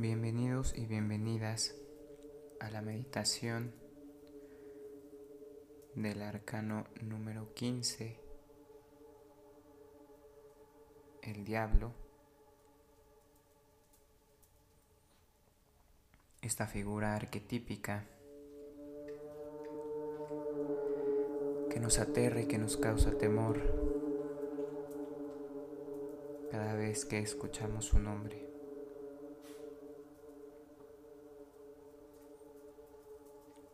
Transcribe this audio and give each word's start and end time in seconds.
Bienvenidos 0.00 0.78
y 0.78 0.86
bienvenidas 0.86 1.74
a 2.60 2.70
la 2.70 2.82
meditación 2.82 3.74
del 5.96 6.22
arcano 6.22 6.86
número 7.02 7.52
15, 7.52 8.16
el 11.22 11.44
diablo. 11.44 11.94
Esta 16.42 16.68
figura 16.68 17.16
arquetípica 17.16 18.06
que 21.70 21.80
nos 21.80 21.98
aterra 21.98 22.42
y 22.42 22.46
que 22.46 22.58
nos 22.58 22.76
causa 22.76 23.18
temor 23.18 23.60
cada 26.52 26.74
vez 26.74 27.04
que 27.04 27.18
escuchamos 27.18 27.86
su 27.86 27.98
nombre. 27.98 28.47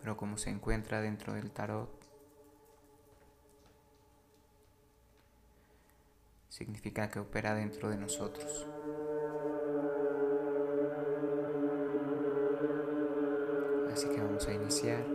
Pero 0.05 0.19
como 0.19 0.37
se 0.37 0.51
encuentra 0.51 1.01
dentro 1.01 1.33
del 1.33 1.51
tarot, 1.51 1.89
significa 6.51 7.09
que 7.09 7.21
opera 7.21 7.55
dentro 7.55 7.89
de 7.89 7.97
nosotros. 7.97 8.67
Así 13.91 14.07
que 14.11 14.21
vamos 14.21 14.47
a 14.47 14.53
iniciar 14.53 15.07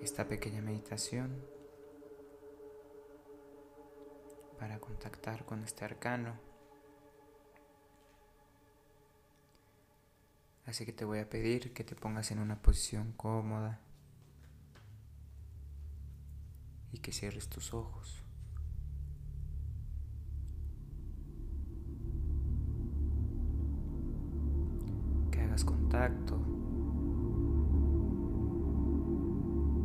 esta 0.00 0.26
pequeña 0.26 0.62
meditación 0.62 1.44
para 4.58 4.78
contactar 4.80 5.44
con 5.44 5.62
este 5.62 5.84
arcano. 5.84 6.51
Así 10.72 10.86
que 10.86 10.92
te 10.94 11.04
voy 11.04 11.18
a 11.18 11.28
pedir 11.28 11.74
que 11.74 11.84
te 11.84 11.94
pongas 11.94 12.30
en 12.30 12.38
una 12.38 12.62
posición 12.62 13.12
cómoda 13.12 13.78
y 16.94 16.98
que 17.00 17.12
cierres 17.12 17.46
tus 17.50 17.74
ojos. 17.74 18.22
Que 25.30 25.42
hagas 25.42 25.62
contacto 25.62 26.38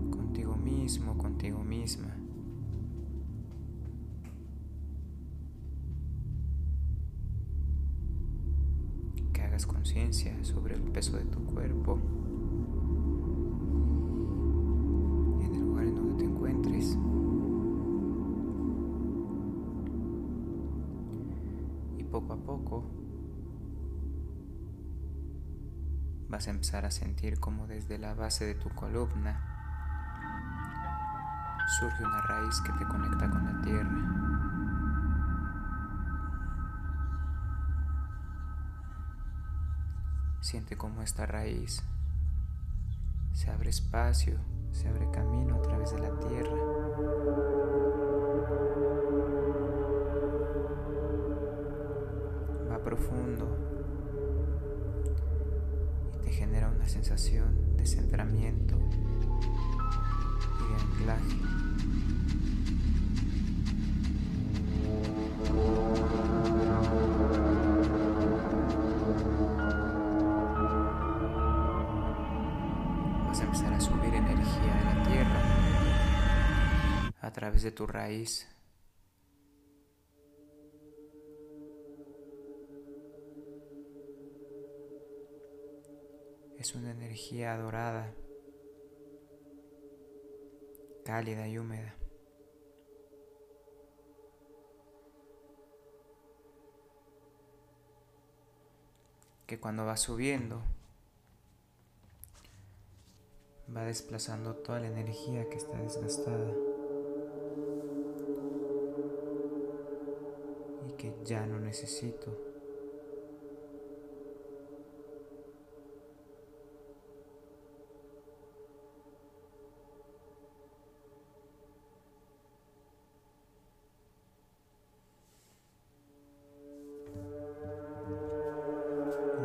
contigo 0.10 0.56
mismo, 0.56 1.18
contigo 1.18 1.66
misma. 1.66 2.16
Sobre 10.44 10.76
el 10.76 10.82
peso 10.84 11.18
de 11.18 11.26
tu 11.26 11.44
cuerpo 11.44 12.00
en 15.42 15.56
el 15.56 15.60
lugar 15.60 15.86
en 15.86 15.96
donde 15.96 16.24
te 16.24 16.24
encuentres. 16.24 16.96
Y 21.98 22.04
poco 22.04 22.34
a 22.34 22.38
poco 22.38 22.84
vas 26.30 26.48
a 26.48 26.52
empezar 26.52 26.86
a 26.86 26.92
sentir 26.92 27.40
como 27.40 27.66
desde 27.66 27.98
la 27.98 28.14
base 28.14 28.46
de 28.46 28.54
tu 28.54 28.70
columna 28.70 29.56
surge 31.80 32.06
una 32.06 32.22
raíz 32.22 32.62
que 32.62 32.72
te 32.74 32.86
conecta 32.86 33.30
con 33.32 33.46
la 33.46 33.62
tierra. 33.64 34.27
Siente 40.50 40.78
cómo 40.78 41.02
esta 41.02 41.26
raíz 41.26 41.84
se 43.34 43.52
abre 43.52 43.70
espacio, 43.70 44.38
se 44.72 44.88
abre 44.88 45.12
camino 45.12 45.56
a 45.56 45.62
través 45.62 45.92
de 45.92 46.00
la 46.00 46.18
tierra. 46.22 46.56
Va 52.72 52.82
profundo 52.82 53.58
y 56.16 56.20
te 56.24 56.32
genera 56.32 56.70
una 56.70 56.88
sensación 56.88 57.76
de 57.76 57.86
centramiento 57.86 58.78
y 60.62 60.64
de 60.70 60.76
anclaje. 60.82 61.36
De 77.64 77.72
tu 77.72 77.88
raíz. 77.88 78.48
Es 86.58 86.76
una 86.76 86.92
energía 86.92 87.58
dorada, 87.58 88.14
cálida 91.06 91.48
y 91.48 91.58
húmeda. 91.58 91.96
que 99.48 99.62
cuando 99.62 99.86
va 99.86 99.96
subiendo 99.96 100.62
va 103.76 103.84
desplazando 103.86 104.56
toda 104.56 104.82
la 104.82 104.88
energía 104.88 105.48
que 105.50 105.56
está 105.56 105.78
desgastada. 105.78 106.54
Ya 111.28 111.46
no 111.46 111.60
necesito. 111.60 112.32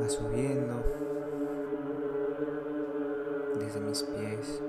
Va 0.01 0.09
subiendo 0.09 0.77
desde 3.59 3.81
mis 3.81 4.03
pies. 4.05 4.63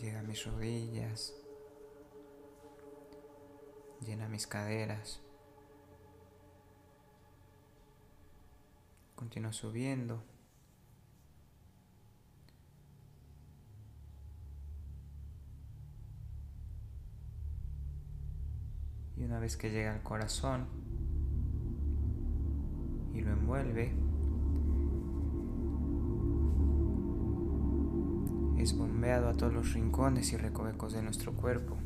Llega 0.00 0.20
a 0.20 0.22
mis 0.22 0.46
rodillas 0.46 1.47
llena 4.08 4.26
mis 4.26 4.46
caderas. 4.46 5.20
Continúo 9.14 9.52
subiendo. 9.52 10.22
Y 19.18 19.24
una 19.24 19.38
vez 19.40 19.58
que 19.58 19.70
llega 19.70 19.92
al 19.92 20.02
corazón 20.02 20.68
y 23.12 23.20
lo 23.20 23.32
envuelve, 23.32 23.92
es 28.62 28.74
bombeado 28.74 29.28
a 29.28 29.34
todos 29.34 29.52
los 29.52 29.74
rincones 29.74 30.32
y 30.32 30.38
recovecos 30.38 30.94
de 30.94 31.02
nuestro 31.02 31.34
cuerpo. 31.34 31.76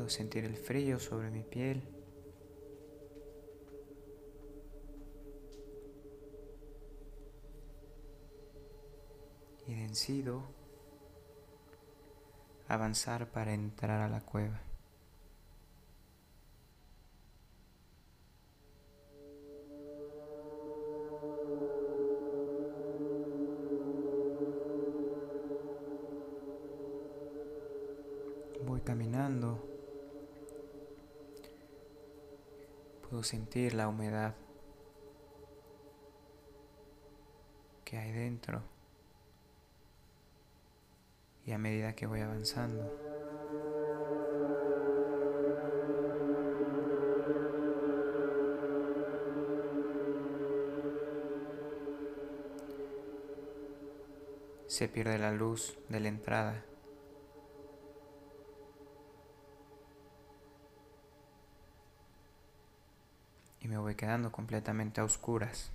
Puedo 0.00 0.08
sentir 0.08 0.46
el 0.46 0.56
frío 0.56 0.98
sobre 0.98 1.30
mi 1.30 1.42
piel. 1.42 1.82
Y 9.66 9.74
decido 9.74 10.42
avanzar 12.66 13.30
para 13.30 13.52
entrar 13.52 14.00
a 14.00 14.08
la 14.08 14.22
cueva. 14.22 14.69
Sentir 33.22 33.74
la 33.74 33.86
humedad 33.86 34.34
que 37.84 37.98
hay 37.98 38.12
dentro. 38.12 38.62
Y 41.44 41.52
a 41.52 41.58
medida 41.58 41.94
que 41.94 42.06
voy 42.06 42.20
avanzando, 42.20 42.90
se 54.66 54.88
pierde 54.88 55.18
la 55.18 55.32
luz 55.32 55.76
de 55.88 56.00
la 56.00 56.08
entrada. 56.08 56.69
Quedando 64.00 64.32
completamente 64.32 64.98
a 64.98 65.04
oscuras. 65.04 65.70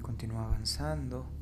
Continúo 0.00 0.40
avanzando. 0.40 1.35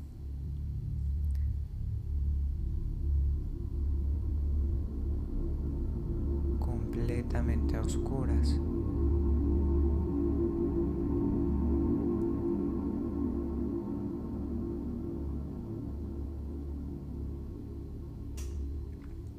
Oscuras. 7.96 8.60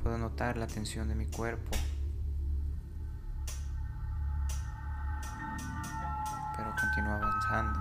Puedo 0.01 0.17
notar 0.17 0.57
la 0.57 0.67
tensión 0.67 1.07
de 1.07 1.15
mi 1.15 1.25
cuerpo. 1.25 1.71
Pero 6.55 6.73
continúo 6.79 7.13
avanzando. 7.13 7.79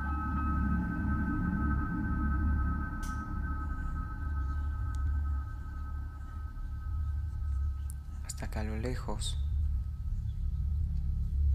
Hasta 8.27 8.47
acá 8.47 8.61
a 8.61 8.65
lo 8.65 8.77
lejos 8.79 9.44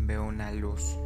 veo 0.10 0.24
una 0.24 0.52
luz. 0.52 0.98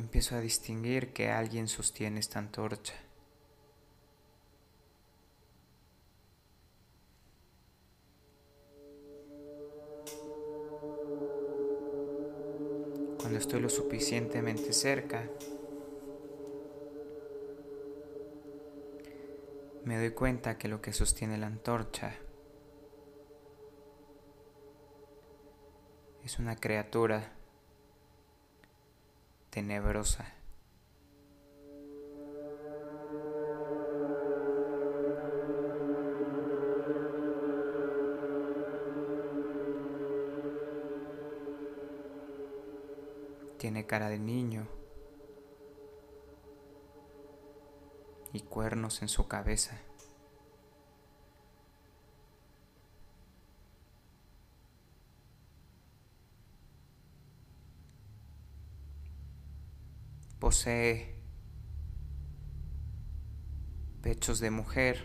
Empiezo 0.00 0.34
a 0.34 0.40
distinguir 0.40 1.12
que 1.12 1.30
alguien 1.30 1.68
sostiene 1.68 2.20
esta 2.20 2.38
antorcha. 2.38 2.94
cuando 13.18 13.38
estoy 13.38 13.60
lo 13.60 13.68
suficientemente 13.68 14.72
cerca, 14.72 15.22
me 19.84 19.98
doy 19.98 20.10
cuenta 20.10 20.58
que 20.58 20.66
lo 20.66 20.80
que 20.80 20.92
sostiene 20.92 21.38
la 21.38 21.46
antorcha 21.46 22.16
es 26.24 26.40
una 26.40 26.56
criatura 26.56 27.39
tenebrosa. 29.50 30.24
Tiene 43.58 43.84
cara 43.84 44.08
de 44.08 44.18
niño 44.18 44.66
y 48.32 48.40
cuernos 48.40 49.02
en 49.02 49.08
su 49.08 49.28
cabeza. 49.28 49.89
Posee 60.50 61.14
pechos 64.02 64.40
de 64.40 64.50
mujer 64.50 64.96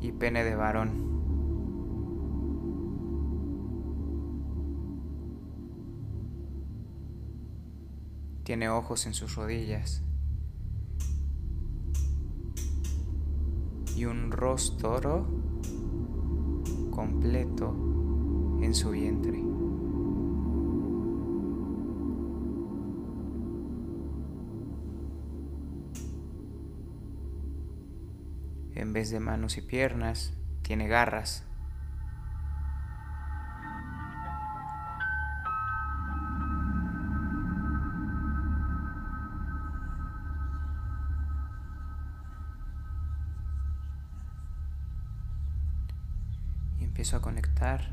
y 0.00 0.12
pene 0.12 0.44
de 0.44 0.54
varón. 0.54 0.88
Tiene 8.44 8.70
ojos 8.70 9.04
en 9.04 9.12
sus 9.12 9.34
rodillas 9.34 10.02
y 13.94 14.06
un 14.06 14.32
rostro 14.32 15.26
completo 16.92 17.74
en 18.62 18.74
su 18.74 18.92
vientre. 18.92 19.47
En 28.78 28.92
vez 28.92 29.10
de 29.10 29.18
manos 29.18 29.58
y 29.58 29.60
piernas, 29.60 30.32
tiene 30.62 30.86
garras. 30.86 31.44
Y 46.78 46.84
empiezo 46.84 47.16
a 47.16 47.20
conectar 47.20 47.90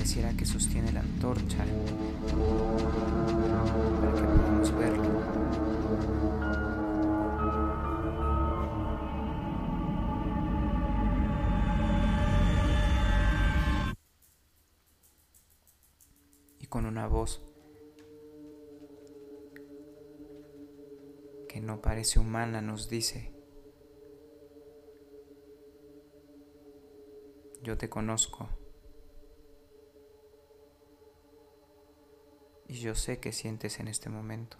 pareciera 0.00 0.34
que 0.34 0.46
sostiene 0.46 0.92
la 0.92 1.00
antorcha 1.00 1.58
para 1.58 1.66
que 4.14 4.22
podamos 4.22 4.74
verlo. 4.74 5.04
Y 16.60 16.66
con 16.66 16.86
una 16.86 17.06
voz 17.06 17.42
que 21.46 21.60
no 21.60 21.82
parece 21.82 22.18
humana 22.18 22.62
nos 22.62 22.88
dice, 22.88 23.34
yo 27.62 27.76
te 27.76 27.90
conozco. 27.90 28.48
Y 32.70 32.74
yo 32.74 32.94
sé 32.94 33.18
qué 33.18 33.32
sientes 33.32 33.80
en 33.80 33.88
este 33.88 34.08
momento. 34.08 34.56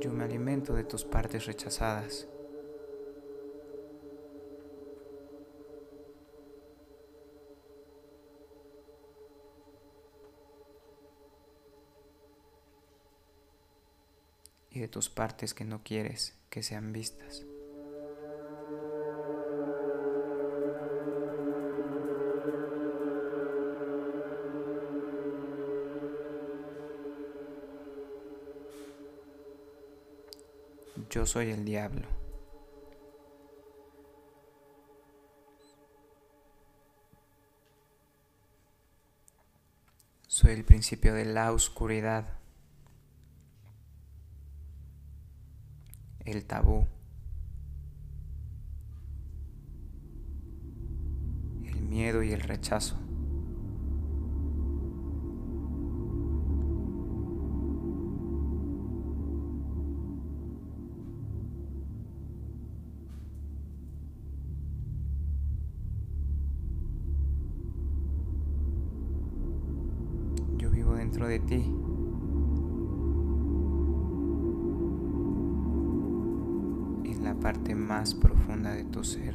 Yo 0.00 0.10
me 0.10 0.24
alimento 0.24 0.72
de 0.72 0.84
tus 0.84 1.04
partes 1.04 1.44
rechazadas. 1.44 2.26
De 14.78 14.88
tus 14.88 15.08
partes 15.08 15.54
que 15.54 15.64
no 15.64 15.82
quieres 15.82 16.34
que 16.50 16.62
sean 16.62 16.92
vistas. 16.92 17.44
Yo 31.10 31.24
soy 31.24 31.50
el 31.50 31.64
diablo. 31.64 32.06
Soy 40.26 40.52
el 40.52 40.64
principio 40.64 41.14
de 41.14 41.24
la 41.24 41.50
oscuridad. 41.52 42.37
El 46.30 46.44
tabú, 46.44 46.86
el 51.64 51.80
miedo 51.82 52.22
y 52.22 52.32
el 52.32 52.40
rechazo. 52.40 52.96
Yo 70.58 70.70
vivo 70.70 70.94
dentro 70.94 71.26
de 71.26 71.38
ti. 71.40 71.87
Parte 77.40 77.74
más 77.74 78.14
profunda 78.14 78.72
de 78.72 78.84
tu 78.84 79.04
ser. 79.04 79.34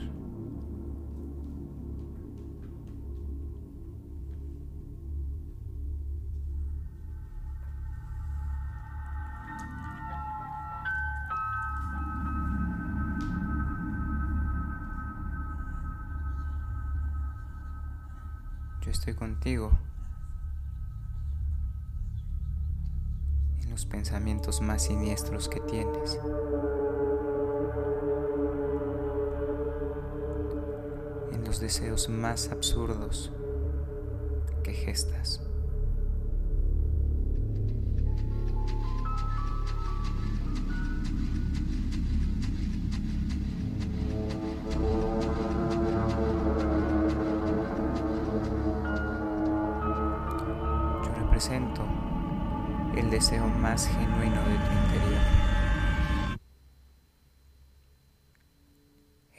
Yo 18.82 18.92
estoy 18.92 19.14
contigo 19.14 19.72
los 23.74 23.86
pensamientos 23.86 24.62
más 24.62 24.84
siniestros 24.84 25.50
que 25.50 25.60
tienes. 25.60 26.20
deseos 31.64 32.10
más 32.10 32.52
absurdos 32.52 33.32
que 34.64 34.74
gestas. 34.74 35.40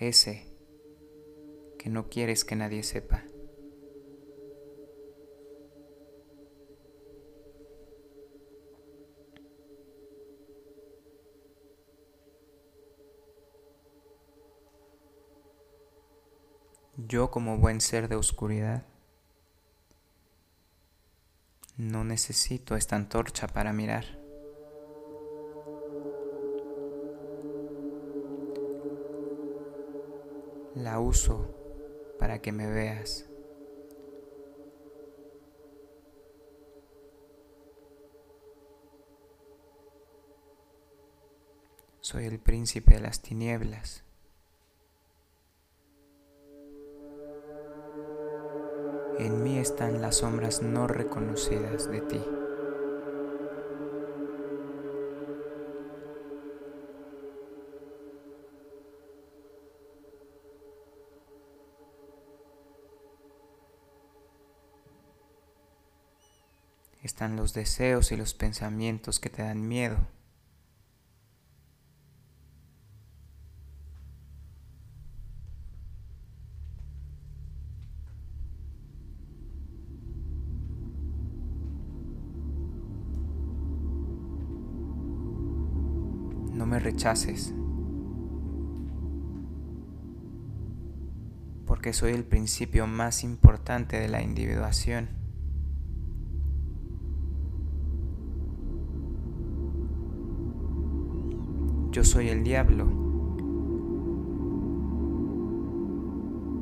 Ese 0.07 0.45
que 1.79 1.89
no 1.89 2.11
quieres 2.11 2.45
que 2.45 2.57
nadie 2.57 2.83
sepa. 2.83 3.25
Yo 16.99 17.31
como 17.31 17.57
buen 17.57 17.81
ser 17.81 18.09
de 18.09 18.17
oscuridad 18.17 18.87
no 21.79 22.05
necesito 22.05 22.77
esta 22.77 22.97
antorcha 22.97 23.49
para 23.49 23.73
mirar. 23.73 24.24
La 30.75 30.99
uso 30.99 31.54
para 32.19 32.40
que 32.40 32.50
me 32.50 32.69
veas. 32.69 33.26
Soy 42.00 42.25
el 42.25 42.40
príncipe 42.40 42.95
de 42.95 43.00
las 43.00 43.23
tinieblas. 43.23 44.02
En 49.21 49.45
mí 49.45 49.59
están 49.59 50.02
las 50.02 50.16
sombras 50.16 50.61
no 50.61 50.88
reconocidas 50.88 51.88
de 51.88 52.00
ti. 52.00 52.21
los 67.28 67.54
deseos 67.54 68.12
y 68.12 68.16
los 68.16 68.35
pensamientos 68.35 69.19
que 69.19 69.31
te 69.31 69.43
dan 69.43 69.66
miedo. 69.66 69.97
No 86.52 86.66
me 86.66 86.78
rechaces, 86.78 87.52
porque 91.66 91.93
soy 91.93 92.12
el 92.12 92.25
principio 92.25 92.87
más 92.87 93.25
importante 93.25 93.99
de 93.99 94.09
la 94.09 94.23
individuación. 94.23 95.24
Yo 101.95 102.03
soy 102.03 102.29
el 102.29 102.43
diablo 102.43 102.87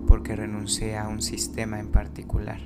porque 0.07 0.37
renuncié 0.37 0.99
a 0.99 1.09
un 1.09 1.23
sistema 1.23 1.81
en 1.81 1.91
particular. 1.91 2.61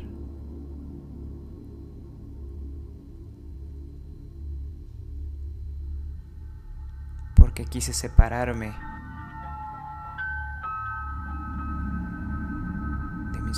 Porque 7.37 7.67
quise 7.67 7.93
separarme 7.93 8.75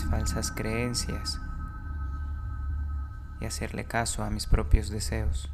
falsas 0.05 0.51
creencias 0.51 1.41
y 3.41 3.47
hacerle 3.47 3.85
caso 3.85 4.23
a 4.25 4.31
mis 4.31 4.47
propios 4.47 4.91
deseos. 4.91 5.51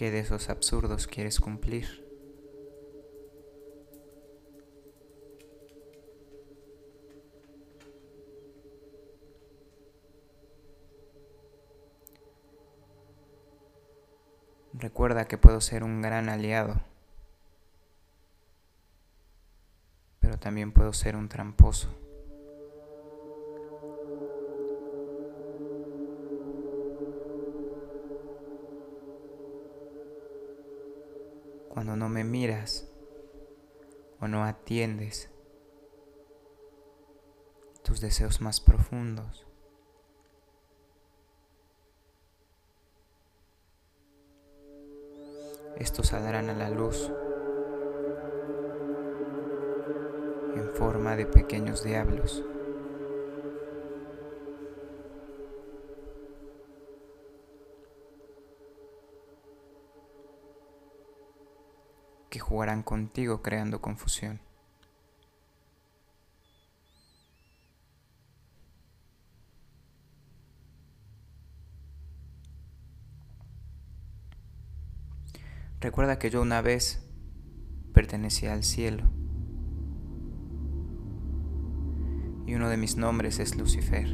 ¿Qué 0.00 0.10
de 0.10 0.20
esos 0.20 0.48
absurdos 0.48 1.06
quieres 1.06 1.40
cumplir? 1.40 2.08
Recuerda 14.72 15.28
que 15.28 15.36
puedo 15.36 15.60
ser 15.60 15.84
un 15.84 16.00
gran 16.00 16.30
aliado, 16.30 16.80
pero 20.18 20.38
también 20.38 20.72
puedo 20.72 20.94
ser 20.94 21.14
un 21.14 21.28
tramposo. 21.28 21.94
Cuando 31.70 31.96
no 31.96 32.10
me 32.10 32.22
miras 32.22 32.86
o 34.20 34.28
no 34.28 34.44
atiendes 34.44 35.30
tus 37.82 38.02
deseos 38.02 38.42
más 38.42 38.60
profundos. 38.60 39.46
estos 45.80 46.08
saldrán 46.08 46.50
a 46.50 46.54
la 46.54 46.68
luz 46.68 47.10
en 50.54 50.68
forma 50.74 51.16
de 51.16 51.24
pequeños 51.24 51.82
diablos. 51.82 52.44
Jugarán 62.50 62.82
contigo 62.82 63.42
creando 63.42 63.80
confusión. 63.80 64.40
Recuerda 75.78 76.18
que 76.18 76.28
yo 76.28 76.42
una 76.42 76.60
vez 76.60 77.08
pertenecía 77.94 78.52
al 78.52 78.64
cielo 78.64 79.04
y 82.48 82.54
uno 82.54 82.68
de 82.68 82.76
mis 82.76 82.96
nombres 82.96 83.38
es 83.38 83.56
Lucifer, 83.56 84.08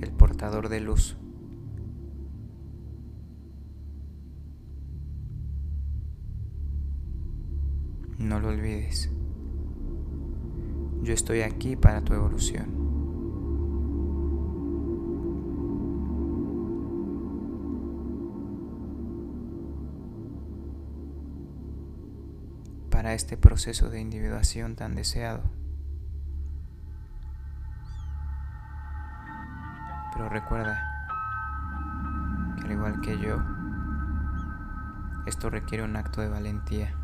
el 0.00 0.12
portador 0.16 0.70
de 0.70 0.80
luz. 0.80 1.18
No 8.22 8.38
lo 8.38 8.50
olvides. 8.50 9.10
Yo 11.02 11.12
estoy 11.12 11.40
aquí 11.42 11.74
para 11.74 12.02
tu 12.02 12.14
evolución. 12.14 12.80
para 22.90 23.14
este 23.14 23.36
proceso 23.36 23.90
de 23.90 24.00
individuación 24.00 24.76
tan 24.76 24.94
deseado. 24.94 25.42
Pero 30.12 30.28
recuerda 30.28 30.78
que 32.58 32.66
al 32.66 32.70
igual 32.70 33.00
que 33.00 33.18
yo, 33.18 33.42
esto 35.26 35.50
requiere 35.50 35.82
un 35.82 35.96
acto 35.96 36.20
de 36.20 36.28
valentía. 36.28 37.01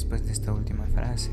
Después 0.00 0.24
de 0.24 0.32
esta 0.32 0.50
última 0.54 0.86
frase. 0.86 1.30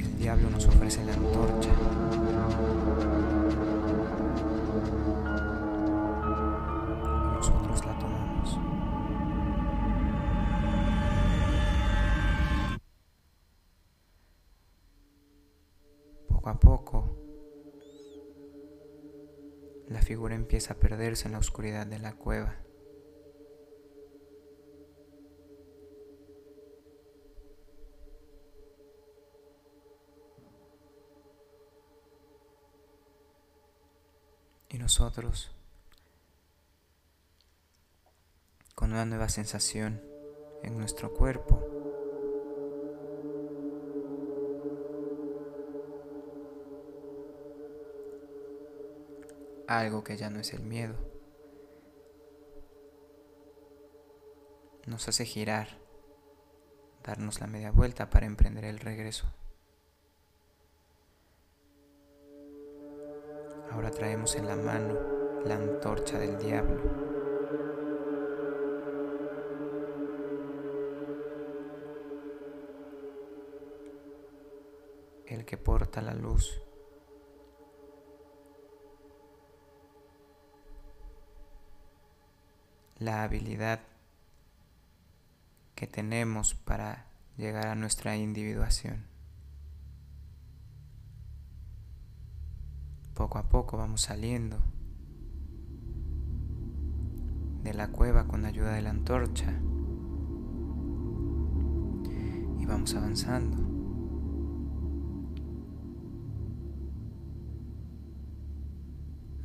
El 0.00 0.18
diablo 0.18 0.50
nos 0.50 0.66
ofrece 0.66 1.04
la 1.04 1.14
antorcha. 1.14 1.70
Nosotros 7.36 7.86
la 7.86 7.98
tomamos. 8.00 8.58
Poco 16.26 16.50
a 16.50 16.58
poco, 16.58 17.16
la 19.86 20.02
figura 20.02 20.34
empieza 20.34 20.74
a 20.74 20.76
perderse 20.76 21.28
en 21.28 21.32
la 21.32 21.38
oscuridad 21.38 21.86
de 21.86 22.00
la 22.00 22.14
cueva. 22.14 22.63
Con 38.74 38.92
una 38.92 39.04
nueva 39.04 39.28
sensación 39.28 40.00
en 40.62 40.78
nuestro 40.78 41.12
cuerpo. 41.12 41.60
Algo 49.66 50.04
que 50.04 50.16
ya 50.16 50.30
no 50.30 50.38
es 50.38 50.52
el 50.52 50.62
miedo. 50.62 50.94
Nos 54.86 55.08
hace 55.08 55.24
girar, 55.24 55.78
darnos 57.02 57.40
la 57.40 57.48
media 57.48 57.72
vuelta 57.72 58.10
para 58.10 58.26
emprender 58.26 58.64
el 58.64 58.78
regreso. 58.78 59.26
Ahora 63.74 63.90
traemos 63.90 64.36
en 64.36 64.46
la 64.46 64.54
mano 64.54 64.96
la 65.44 65.56
antorcha 65.56 66.16
del 66.16 66.38
diablo. 66.38 66.80
El 75.26 75.44
que 75.44 75.56
porta 75.56 76.00
la 76.02 76.14
luz. 76.14 76.62
La 83.00 83.24
habilidad 83.24 83.80
que 85.74 85.88
tenemos 85.88 86.54
para 86.54 87.06
llegar 87.36 87.66
a 87.66 87.74
nuestra 87.74 88.14
individuación. 88.14 89.13
Poco 93.14 93.38
a 93.38 93.48
poco 93.48 93.76
vamos 93.76 94.02
saliendo 94.02 94.58
de 97.62 97.72
la 97.72 97.88
cueva 97.88 98.26
con 98.26 98.44
ayuda 98.44 98.72
de 98.74 98.82
la 98.82 98.90
antorcha 98.90 99.52
y 102.58 102.66
vamos 102.66 102.94
avanzando. 102.94 103.74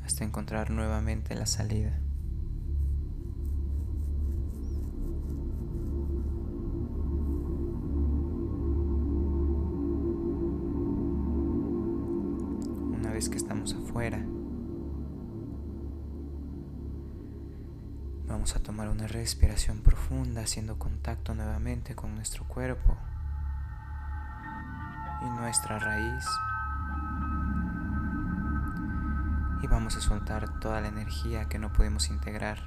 hasta 0.09 0.23
encontrar 0.23 0.71
nuevamente 0.71 1.35
la 1.35 1.45
salida. 1.45 2.01
Respiración 19.29 19.81
profunda 19.81 20.41
haciendo 20.41 20.79
contacto 20.79 21.35
nuevamente 21.35 21.93
con 21.93 22.15
nuestro 22.15 22.45
cuerpo 22.45 22.97
y 25.21 25.25
nuestra 25.39 25.77
raíz. 25.77 26.25
Y 29.61 29.67
vamos 29.67 29.95
a 29.97 30.01
soltar 30.01 30.59
toda 30.59 30.81
la 30.81 30.87
energía 30.87 31.47
que 31.47 31.59
no 31.59 31.71
podemos 31.71 32.09
integrar 32.09 32.57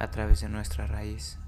a 0.00 0.10
través 0.10 0.40
de 0.40 0.48
nuestra 0.48 0.88
raíz 0.88 1.38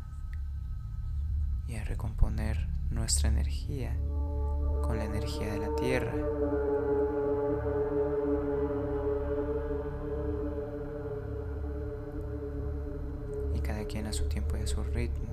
y 1.67 1.75
a 1.75 1.83
recomponer 1.83 2.69
nuestra 2.91 3.29
energía 3.29 3.97
con 4.85 4.99
la 4.99 5.05
energía 5.05 5.53
de 5.53 5.59
la 5.59 5.75
tierra. 5.75 6.15
Su 14.13 14.25
tiempo 14.25 14.57
y 14.57 14.61
a 14.61 14.67
su 14.67 14.83
ritmo 14.83 15.33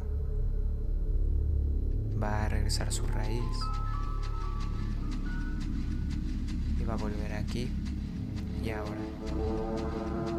va 2.22 2.46
a 2.46 2.50
regresar 2.50 2.88
a 2.88 2.92
su 2.92 3.06
raíz 3.08 3.58
y 6.80 6.84
va 6.84 6.94
a 6.94 6.98
volver 6.98 7.34
aquí 7.34 7.72
y 8.64 8.70
ahora. 8.72 10.39